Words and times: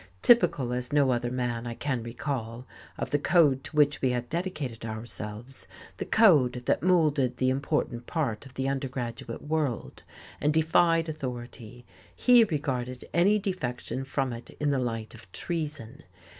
Typical 0.23 0.73
as 0.73 0.91
no 0.91 1.11
other 1.11 1.29
man 1.29 1.67
I 1.67 1.75
can 1.75 2.01
recall 2.01 2.65
of 2.97 3.11
the 3.11 3.19
code 3.19 3.63
to 3.65 3.75
which 3.75 4.01
we 4.01 4.09
had 4.09 4.29
dedicated 4.29 4.83
ourselves, 4.83 5.67
the 5.97 6.05
code 6.05 6.63
that 6.65 6.81
moulded 6.81 7.37
the 7.37 7.51
important 7.51 8.07
part 8.07 8.43
of 8.47 8.55
the 8.55 8.67
undergraduate 8.67 9.43
world 9.43 10.01
and 10.39 10.51
defied 10.51 11.07
authority, 11.07 11.85
he 12.15 12.43
regarded 12.45 13.05
any 13.13 13.37
defection 13.37 14.03
from 14.03 14.33
it 14.33 14.49
in 14.59 14.71
the 14.71 14.79
light 14.79 15.13
of 15.13 15.31
treason. 15.31 16.01